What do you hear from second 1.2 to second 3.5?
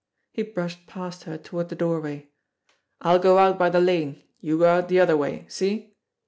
her toward the doorway. "I'll go